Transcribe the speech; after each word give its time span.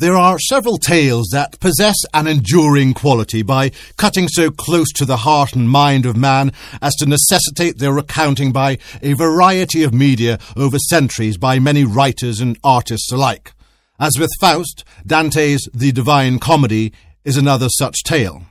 There 0.00 0.16
are 0.16 0.38
several 0.38 0.78
tales 0.78 1.26
that 1.32 1.58
possess 1.58 1.96
an 2.14 2.28
enduring 2.28 2.94
quality 2.94 3.42
by 3.42 3.72
cutting 3.96 4.28
so 4.28 4.52
close 4.52 4.92
to 4.92 5.04
the 5.04 5.16
heart 5.16 5.56
and 5.56 5.68
mind 5.68 6.06
of 6.06 6.16
man 6.16 6.52
as 6.80 6.94
to 6.96 7.06
necessitate 7.06 7.78
their 7.78 7.92
recounting 7.92 8.52
by 8.52 8.78
a 9.02 9.14
variety 9.14 9.82
of 9.82 9.92
media 9.92 10.38
over 10.56 10.78
centuries 10.78 11.36
by 11.36 11.58
many 11.58 11.82
writers 11.82 12.38
and 12.38 12.56
artists 12.62 13.10
alike. 13.10 13.52
As 13.98 14.16
with 14.16 14.30
Faust, 14.40 14.84
Dante's 15.04 15.68
The 15.74 15.90
Divine 15.90 16.38
Comedy 16.38 16.92
is 17.24 17.36
another 17.36 17.68
such 17.68 18.04
tale. 18.04 18.44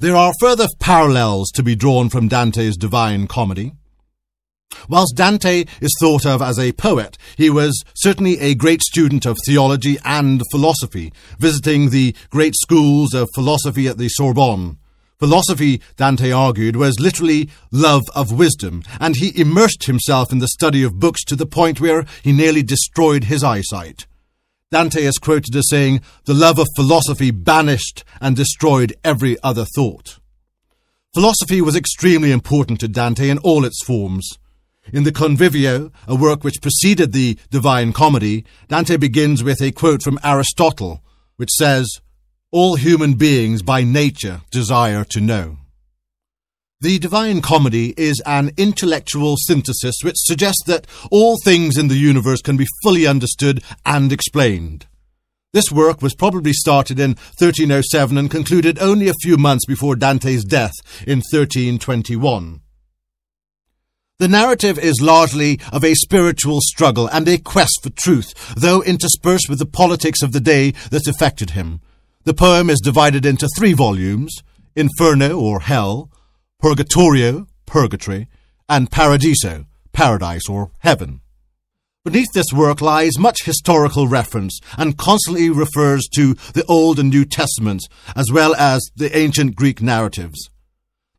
There 0.00 0.16
are 0.16 0.34
further 0.38 0.66
parallels 0.80 1.50
to 1.52 1.62
be 1.62 1.74
drawn 1.74 2.10
from 2.10 2.28
Dante's 2.28 2.76
Divine 2.76 3.26
Comedy. 3.26 3.72
Whilst 4.88 5.16
Dante 5.16 5.64
is 5.80 5.94
thought 6.00 6.26
of 6.26 6.42
as 6.42 6.58
a 6.58 6.72
poet, 6.72 7.18
he 7.36 7.50
was 7.50 7.82
certainly 7.94 8.38
a 8.40 8.54
great 8.54 8.82
student 8.82 9.26
of 9.26 9.36
theology 9.44 9.98
and 10.04 10.42
philosophy, 10.50 11.12
visiting 11.38 11.90
the 11.90 12.14
great 12.30 12.54
schools 12.54 13.14
of 13.14 13.28
philosophy 13.34 13.86
at 13.88 13.98
the 13.98 14.08
Sorbonne. 14.08 14.78
Philosophy, 15.18 15.80
Dante 15.96 16.32
argued, 16.32 16.76
was 16.76 17.00
literally 17.00 17.48
love 17.70 18.02
of 18.14 18.32
wisdom, 18.32 18.82
and 19.00 19.16
he 19.16 19.40
immersed 19.40 19.84
himself 19.84 20.32
in 20.32 20.38
the 20.38 20.48
study 20.48 20.82
of 20.82 20.98
books 20.98 21.24
to 21.24 21.36
the 21.36 21.46
point 21.46 21.80
where 21.80 22.04
he 22.22 22.32
nearly 22.32 22.62
destroyed 22.62 23.24
his 23.24 23.42
eyesight. 23.42 24.06
Dante 24.70 25.04
is 25.04 25.18
quoted 25.18 25.54
as 25.54 25.68
saying, 25.70 26.00
The 26.24 26.34
love 26.34 26.58
of 26.58 26.66
philosophy 26.74 27.30
banished 27.30 28.04
and 28.20 28.34
destroyed 28.34 28.92
every 29.04 29.36
other 29.42 29.64
thought. 29.64 30.18
Philosophy 31.14 31.60
was 31.60 31.76
extremely 31.76 32.32
important 32.32 32.80
to 32.80 32.88
Dante 32.88 33.28
in 33.30 33.38
all 33.38 33.64
its 33.64 33.84
forms. 33.84 34.28
In 34.92 35.04
the 35.04 35.12
Convivio, 35.12 35.90
a 36.06 36.14
work 36.14 36.44
which 36.44 36.60
preceded 36.60 37.12
the 37.12 37.38
Divine 37.50 37.92
Comedy, 37.92 38.44
Dante 38.68 38.96
begins 38.96 39.42
with 39.42 39.62
a 39.62 39.72
quote 39.72 40.02
from 40.02 40.18
Aristotle, 40.22 41.02
which 41.36 41.50
says, 41.50 42.00
All 42.52 42.76
human 42.76 43.14
beings 43.14 43.62
by 43.62 43.82
nature 43.82 44.42
desire 44.50 45.04
to 45.04 45.20
know. 45.20 45.58
The 46.80 46.98
Divine 46.98 47.40
Comedy 47.40 47.94
is 47.96 48.20
an 48.26 48.50
intellectual 48.58 49.36
synthesis 49.38 49.96
which 50.02 50.16
suggests 50.18 50.62
that 50.66 50.86
all 51.10 51.38
things 51.42 51.78
in 51.78 51.88
the 51.88 51.96
universe 51.96 52.42
can 52.42 52.58
be 52.58 52.66
fully 52.82 53.06
understood 53.06 53.62
and 53.86 54.12
explained. 54.12 54.86
This 55.54 55.70
work 55.72 56.02
was 56.02 56.14
probably 56.14 56.52
started 56.52 56.98
in 56.98 57.12
1307 57.38 58.18
and 58.18 58.30
concluded 58.30 58.78
only 58.80 59.08
a 59.08 59.14
few 59.22 59.38
months 59.38 59.64
before 59.64 59.96
Dante's 59.96 60.44
death 60.44 60.74
in 61.06 61.18
1321. 61.18 62.60
The 64.18 64.28
narrative 64.28 64.78
is 64.78 65.00
largely 65.02 65.58
of 65.72 65.82
a 65.82 65.94
spiritual 65.94 66.60
struggle 66.60 67.08
and 67.08 67.26
a 67.26 67.36
quest 67.36 67.80
for 67.82 67.90
truth, 67.90 68.32
though 68.56 68.80
interspersed 68.80 69.48
with 69.48 69.58
the 69.58 69.66
politics 69.66 70.22
of 70.22 70.30
the 70.30 70.38
day 70.38 70.70
that 70.90 71.08
affected 71.08 71.50
him. 71.50 71.80
The 72.22 72.32
poem 72.32 72.70
is 72.70 72.80
divided 72.80 73.26
into 73.26 73.48
three 73.56 73.72
volumes 73.72 74.32
Inferno, 74.76 75.36
or 75.36 75.60
Hell, 75.60 76.12
Purgatorio, 76.60 77.48
Purgatory, 77.66 78.28
and 78.68 78.88
Paradiso, 78.88 79.66
Paradise, 79.92 80.48
or 80.48 80.70
Heaven. 80.78 81.20
Beneath 82.04 82.32
this 82.34 82.52
work 82.52 82.80
lies 82.80 83.18
much 83.18 83.44
historical 83.44 84.06
reference 84.06 84.60
and 84.78 84.96
constantly 84.96 85.50
refers 85.50 86.06
to 86.14 86.34
the 86.52 86.64
Old 86.68 87.00
and 87.00 87.10
New 87.10 87.24
Testaments, 87.24 87.88
as 88.14 88.26
well 88.30 88.54
as 88.54 88.80
the 88.94 89.16
ancient 89.16 89.56
Greek 89.56 89.82
narratives. 89.82 90.50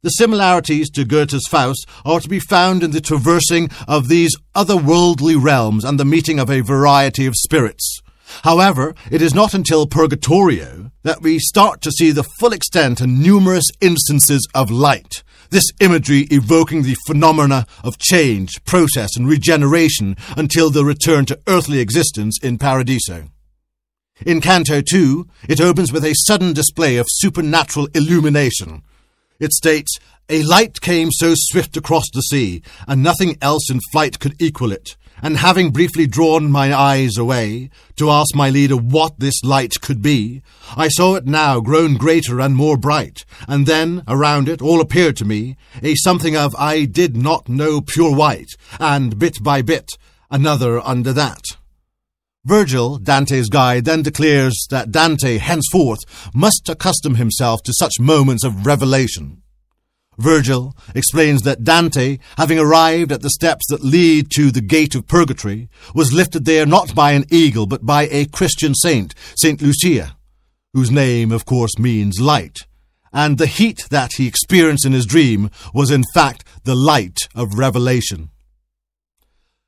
The 0.06 0.11
similarities 0.11 0.92
to 0.92 1.03
Goethe's 1.03 1.48
Faust 1.50 1.88
are 2.06 2.20
to 2.20 2.30
be 2.30 2.39
found 2.39 2.84
in 2.84 2.92
the 2.92 3.02
traversing 3.02 3.72
of 3.88 4.08
these 4.08 4.36
otherworldly 4.56 5.36
realms 5.36 5.84
and 5.84 6.00
the 6.00 6.06
meeting 6.06 6.38
of 6.38 6.48
a 6.48 6.61
variety 6.61 7.25
of 7.25 7.34
spirits. 7.36 8.02
However, 8.44 8.94
it 9.09 9.23
is 9.23 9.33
not 9.33 9.56
until 9.56 9.88
Purgatorio 9.88 10.92
that 11.02 11.23
we 11.23 11.39
start 11.39 11.81
to 11.81 11.92
see 11.92 12.11
the 12.11 12.28
full 12.39 12.53
extent 12.53 13.02
and 13.02 13.20
numerous 13.20 13.66
instances 13.81 14.48
of 14.53 14.70
light. 14.70 15.23
This 15.50 15.72
imagery 15.80 16.28
evoking 16.30 16.83
the 16.83 16.98
phenomena 17.08 17.65
of 17.83 17.98
change, 17.98 18.64
process, 18.64 19.17
and 19.17 19.27
regeneration 19.27 20.17
until 20.38 20.70
the 20.70 20.86
return 20.86 21.26
to 21.26 21.39
earthly 21.48 21.80
existence 21.80 22.38
in 22.44 22.60
Paradiso. 22.60 23.30
In 24.23 24.39
Canto 24.39 24.82
2, 24.82 25.27
it 25.49 25.60
opens 25.60 25.92
with 25.92 26.05
a 26.05 26.14
sudden 26.27 26.54
display 26.54 26.98
of 26.98 27.08
supernatural 27.10 27.88
illumination, 27.95 28.83
it 29.39 29.51
states, 29.51 29.97
A 30.29 30.43
light 30.43 30.81
came 30.81 31.11
so 31.11 31.33
swift 31.35 31.77
across 31.77 32.05
the 32.13 32.21
sea, 32.21 32.61
and 32.87 33.03
nothing 33.03 33.37
else 33.41 33.69
in 33.69 33.79
flight 33.91 34.19
could 34.19 34.41
equal 34.41 34.71
it. 34.71 34.95
And 35.21 35.37
having 35.37 35.71
briefly 35.71 36.07
drawn 36.07 36.51
my 36.51 36.73
eyes 36.73 37.17
away, 37.17 37.69
to 37.95 38.09
ask 38.11 38.35
my 38.35 38.49
leader 38.49 38.75
what 38.75 39.19
this 39.19 39.43
light 39.43 39.79
could 39.81 40.01
be, 40.01 40.41
I 40.75 40.89
saw 40.89 41.15
it 41.15 41.25
now 41.25 41.61
grown 41.61 41.95
greater 41.95 42.39
and 42.41 42.55
more 42.55 42.77
bright, 42.77 43.23
and 43.47 43.65
then, 43.65 44.03
around 44.07 44.49
it, 44.49 44.61
all 44.61 44.81
appeared 44.81 45.15
to 45.17 45.25
me, 45.25 45.55
a 45.81 45.95
something 45.95 46.35
of 46.35 46.55
I 46.55 46.85
did 46.85 47.15
not 47.15 47.47
know 47.47 47.81
pure 47.81 48.13
white, 48.13 48.52
and 48.79 49.17
bit 49.17 49.41
by 49.41 49.61
bit, 49.61 49.89
another 50.29 50.85
under 50.85 51.13
that. 51.13 51.43
Virgil, 52.45 52.98
Dante's 53.00 53.50
guide, 53.50 53.86
then 53.86 54.04
declares 54.04 54.67
that 54.70 54.92
Dante 54.92 55.39
henceforth 55.39 56.00
must 56.33 56.70
accustom 56.70 57.16
himself 57.16 57.64
to 57.64 57.73
such 57.73 58.00
moments 58.00 58.44
of 58.44 58.67
revelation. 58.67 59.42
Virgil 60.20 60.78
explains 60.94 61.42
that 61.42 61.64
Dante, 61.64 62.20
having 62.38 62.60
arrived 62.60 63.11
at 63.11 63.22
the 63.22 63.32
steps 63.32 63.66
that 63.70 63.83
lead 63.83 64.30
to 64.36 64.52
the 64.52 64.61
gate 64.61 64.94
of 64.94 65.08
purgatory, 65.08 65.70
was 65.95 66.14
lifted 66.14 66.45
there 66.45 66.67
not 66.67 66.94
by 66.94 67.11
an 67.11 67.26
eagle 67.32 67.66
but 67.66 67.86
by 67.86 68.08
a 68.11 68.26
Christian 68.26 68.76
saint, 68.76 69.16
Saint 69.36 69.62
Lucia, 69.62 70.16
whose 70.73 70.92
name, 70.92 71.32
of 71.32 71.45
course, 71.45 71.80
means 71.80 72.22
light, 72.22 72.67
and 73.12 73.38
the 73.38 73.48
heat 73.48 73.88
that 73.89 74.14
he 74.17 74.27
experienced 74.27 74.86
in 74.86 74.94
his 74.94 75.06
dream 75.06 75.50
was 75.73 75.89
in 75.89 76.04
fact 76.14 76.44
the 76.64 76.76
light 76.76 77.17
of 77.33 77.58
revelation. 77.58 78.30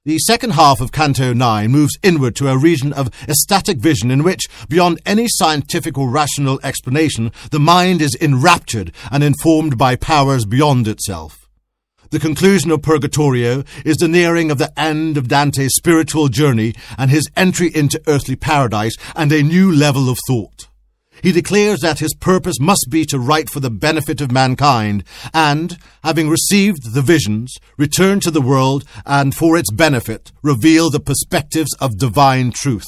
The 0.07 0.19
second 0.19 0.51
half 0.51 0.79
of 0.79 0.93
Canto 0.93 1.33
9 1.33 1.69
moves 1.69 1.97
inward 2.01 2.33
to 2.37 2.47
a 2.47 2.57
region 2.57 2.93
of 2.93 3.09
ecstatic 3.27 3.79
vision 3.79 4.09
in 4.09 4.23
which, 4.23 4.47
beyond 4.69 5.01
any 5.05 5.27
scientific 5.27 5.97
or 5.97 6.09
rational 6.09 6.61
explanation, 6.63 7.33
the 7.51 7.59
mind 7.59 8.01
is 8.01 8.15
enraptured 8.21 8.93
and 9.11 9.21
informed 9.21 9.77
by 9.77 9.97
powers 9.97 10.45
beyond 10.45 10.87
itself. 10.87 11.49
The 12.11 12.21
conclusion 12.21 12.71
of 12.71 12.83
Purgatorio 12.83 13.65
is 13.83 13.97
the 13.97 14.07
nearing 14.07 14.49
of 14.49 14.59
the 14.59 14.71
end 14.79 15.17
of 15.17 15.27
Dante's 15.27 15.75
spiritual 15.75 16.29
journey 16.29 16.73
and 16.97 17.11
his 17.11 17.29
entry 17.35 17.69
into 17.75 18.01
earthly 18.07 18.37
paradise 18.37 18.95
and 19.13 19.29
a 19.33 19.43
new 19.43 19.75
level 19.75 20.09
of 20.09 20.17
thought. 20.25 20.66
He 21.23 21.31
declares 21.31 21.79
that 21.81 21.99
his 21.99 22.13
purpose 22.13 22.59
must 22.59 22.87
be 22.89 23.05
to 23.05 23.19
write 23.19 23.49
for 23.49 23.59
the 23.59 23.69
benefit 23.69 24.21
of 24.21 24.31
mankind, 24.31 25.03
and, 25.33 25.77
having 26.03 26.29
received 26.29 26.93
the 26.93 27.01
visions, 27.01 27.53
return 27.77 28.19
to 28.21 28.31
the 28.31 28.41
world 28.41 28.85
and, 29.05 29.35
for 29.35 29.57
its 29.57 29.71
benefit, 29.71 30.31
reveal 30.43 30.89
the 30.89 30.99
perspectives 30.99 31.73
of 31.79 31.97
divine 31.97 32.51
truth. 32.51 32.87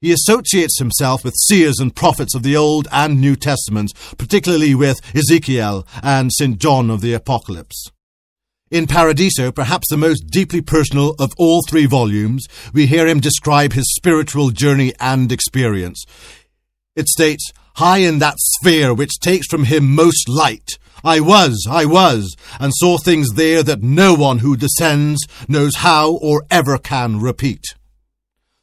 He 0.00 0.12
associates 0.12 0.78
himself 0.78 1.24
with 1.24 1.34
seers 1.48 1.80
and 1.80 1.96
prophets 1.96 2.34
of 2.34 2.42
the 2.42 2.56
Old 2.56 2.86
and 2.92 3.20
New 3.20 3.34
Testaments, 3.34 3.92
particularly 4.16 4.74
with 4.74 5.00
Ezekiel 5.16 5.86
and 6.02 6.30
St. 6.32 6.58
John 6.58 6.90
of 6.90 7.00
the 7.00 7.14
Apocalypse. 7.14 7.90
In 8.70 8.86
Paradiso, 8.86 9.52
perhaps 9.52 9.88
the 9.88 9.96
most 9.96 10.26
deeply 10.26 10.60
personal 10.60 11.14
of 11.18 11.32
all 11.38 11.62
three 11.68 11.86
volumes, 11.86 12.46
we 12.72 12.86
hear 12.86 13.06
him 13.06 13.20
describe 13.20 13.72
his 13.72 13.94
spiritual 13.94 14.50
journey 14.50 14.92
and 15.00 15.32
experience. 15.32 16.04
It 16.96 17.08
states, 17.08 17.52
High 17.76 17.98
in 17.98 18.18
that 18.20 18.36
sphere 18.38 18.94
which 18.94 19.20
takes 19.20 19.46
from 19.46 19.64
him 19.64 19.94
most 19.94 20.28
light, 20.28 20.78
I 21.04 21.20
was, 21.20 21.68
I 21.70 21.84
was, 21.84 22.34
and 22.58 22.72
saw 22.74 22.98
things 22.98 23.28
there 23.34 23.62
that 23.62 23.82
no 23.82 24.14
one 24.14 24.38
who 24.38 24.56
descends 24.56 25.20
knows 25.46 25.76
how 25.76 26.14
or 26.16 26.44
ever 26.50 26.78
can 26.78 27.20
repeat. 27.20 27.62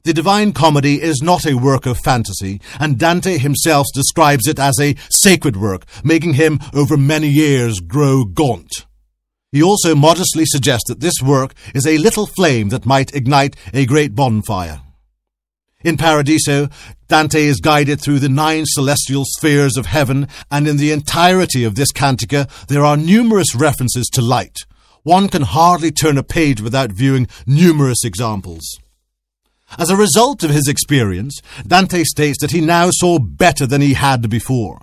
The 0.03 0.13
Divine 0.13 0.51
Comedy 0.51 1.01
is 1.01 1.21
not 1.21 1.45
a 1.45 1.53
work 1.53 1.85
of 1.85 1.97
fantasy, 1.99 2.59
and 2.79 3.00
Dante 3.00 3.38
himself 3.38 3.88
describes 3.94 4.47
it 4.47 4.59
as 4.59 4.77
a 4.81 4.95
sacred 5.09 5.56
work, 5.56 5.85
making 6.03 6.33
him 6.33 6.59
over 6.74 6.97
many 6.97 7.30
years 7.30 7.80
grow 7.80 8.25
gaunt. 8.25 8.85
He 9.53 9.63
also 9.63 9.95
modestly 9.95 10.44
suggests 10.45 10.89
that 10.89 11.00
this 11.00 11.21
work 11.24 11.53
is 11.74 11.88
a 11.88 12.00
little 12.00 12.25
flame 12.25 12.69
that 12.69 12.85
might 12.85 13.15
ignite 13.15 13.56
a 13.74 13.85
great 13.85 14.15
bonfire. 14.15 14.81
In 15.83 15.97
Paradiso, 15.97 16.69
Dante 17.09 17.44
is 17.44 17.59
guided 17.59 18.00
through 18.00 18.19
the 18.19 18.30
nine 18.30 18.63
celestial 18.65 19.25
spheres 19.25 19.75
of 19.75 19.85
heaven, 19.85 20.30
and 20.50 20.65
in 20.65 20.77
the 20.77 20.94
entirety 20.94 21.65
of 21.65 21.75
this 21.75 21.91
cantica, 21.91 22.50
there 22.68 22.85
are 22.85 22.95
numerous 22.95 23.53
references 23.53 24.07
to 24.13 24.21
light. 24.21 24.56
One 25.03 25.27
can 25.27 25.41
hardly 25.41 25.91
turn 25.91 26.18
a 26.18 26.24
page 26.24 26.62
without 26.62 26.94
viewing 26.94 27.27
numerous 27.45 28.06
examples. 28.06 28.80
As 29.77 29.89
a 29.89 29.97
result 29.97 30.41
of 30.44 30.51
his 30.51 30.69
experience, 30.69 31.41
Dante 31.68 32.06
states 32.06 32.38
that 32.39 32.51
he 32.51 32.62
now 32.62 32.89
saw 32.89 33.19
better 33.19 33.68
than 33.68 33.81
he 33.81 33.95
had 33.95 34.30
before. 34.30 34.80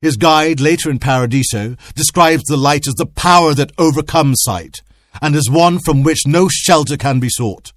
His 0.00 0.16
guide, 0.16 0.60
later 0.60 0.88
in 0.88 1.00
Paradiso, 1.00 1.74
describes 1.96 2.44
the 2.44 2.56
light 2.56 2.86
as 2.86 2.94
the 2.94 3.06
power 3.06 3.54
that 3.54 3.72
overcomes 3.76 4.42
sight, 4.42 4.82
and 5.20 5.34
as 5.34 5.50
one 5.50 5.80
from 5.80 6.04
which 6.04 6.28
no 6.28 6.46
shelter 6.48 6.96
can 6.96 7.18
be 7.18 7.28
sought. 7.28 7.72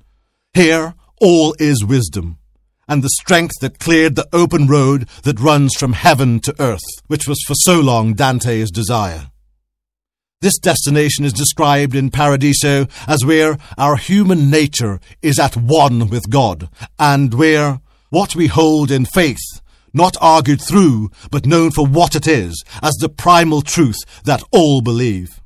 Here, 0.53 0.94
all 1.19 1.56
is 1.57 1.83
wisdom 1.83 2.38
and 2.88 3.04
the 3.04 3.10
strength 3.10 3.56
that 3.62 3.80
cleared 3.80 4.16
the 4.16 4.28
open 4.31 4.68
road 4.68 5.07
that 5.24 5.39
runs 5.39 5.75
from 5.75 5.94
heaven 5.94 6.39
to 6.39 6.56
earth, 6.60 6.86
which 7.07 7.28
was 7.28 7.44
for 7.45 7.56
so 7.56 7.80
long 7.80 8.13
Dante's 8.13 8.72
desire. 8.72 9.31
This 10.39 10.60
destination 10.60 11.25
is 11.25 11.34
described 11.34 11.95
in 11.95 12.12
Paradiso 12.12 12.86
as 13.07 13.25
where 13.25 13.57
our 13.78 13.95
human 13.95 14.51
nature 14.51 15.00
is 15.22 15.39
at 15.39 15.57
one 15.57 16.10
with 16.10 16.30
God, 16.30 16.69
and 17.00 17.34
where 17.34 17.81
what 18.10 18.36
we 18.36 18.48
hold 18.48 18.92
in 18.92 19.06
faith, 19.06 19.62
not 19.94 20.16
argued 20.22 20.62
through, 20.62 21.10
but 21.31 21.48
known 21.48 21.72
for 21.72 21.88
what 21.88 22.16
it 22.16 22.28
is, 22.28 22.63
as 22.84 22.94
the 23.00 23.10
primal 23.10 23.63
truth 23.63 23.98
that 24.25 24.44
all 24.51 24.81
believe. 24.81 25.42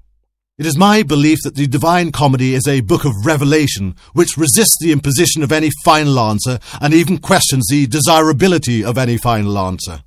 It 0.62 0.68
is 0.68 0.78
my 0.78 1.02
belief 1.02 1.40
that 1.44 1.56
the 1.56 1.66
Divine 1.66 2.12
Comedy 2.12 2.54
is 2.54 2.68
a 2.68 2.82
book 2.82 3.04
of 3.04 3.26
revelation 3.26 3.96
which 4.14 4.38
resists 4.38 4.78
the 4.80 4.92
imposition 4.92 5.42
of 5.42 5.52
any 5.52 5.72
final 5.84 6.20
answer 6.20 6.60
and 6.80 6.94
even 6.94 7.18
questions 7.18 7.66
the 7.68 7.88
desirability 7.88 8.84
of 8.84 8.96
any 8.96 9.18
final 9.18 9.58
answer. 9.58 10.04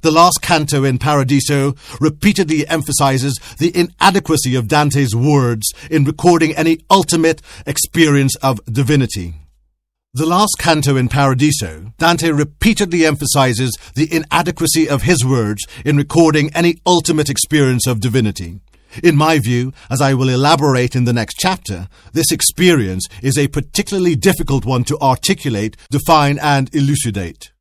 The 0.00 0.10
last 0.10 0.40
canto 0.40 0.82
in 0.82 0.96
Paradiso 0.96 1.74
repeatedly 2.00 2.66
emphasizes 2.66 3.38
the 3.58 3.70
inadequacy 3.76 4.54
of 4.54 4.66
Dante's 4.66 5.14
words 5.14 5.70
in 5.90 6.06
recording 6.06 6.56
any 6.56 6.78
ultimate 6.90 7.42
experience 7.66 8.34
of 8.36 8.64
divinity. 8.64 9.34
The 10.14 10.24
last 10.24 10.56
canto 10.58 10.96
in 10.96 11.10
Paradiso, 11.10 11.92
Dante 11.98 12.30
repeatedly 12.30 13.04
emphasizes 13.04 13.76
the 13.94 14.10
inadequacy 14.10 14.88
of 14.88 15.02
his 15.02 15.22
words 15.22 15.66
in 15.84 15.98
recording 15.98 16.50
any 16.54 16.78
ultimate 16.86 17.28
experience 17.28 17.86
of 17.86 18.00
divinity. 18.00 18.60
In 19.02 19.16
my 19.16 19.38
view, 19.38 19.72
as 19.90 20.00
I 20.00 20.14
will 20.14 20.28
elaborate 20.28 20.96
in 20.96 21.04
the 21.04 21.12
next 21.12 21.36
chapter, 21.38 21.88
this 22.12 22.32
experience 22.32 23.06
is 23.22 23.38
a 23.38 23.48
particularly 23.48 24.16
difficult 24.16 24.64
one 24.64 24.84
to 24.84 24.98
articulate, 25.00 25.76
define, 25.90 26.38
and 26.38 26.74
elucidate. 26.74 27.52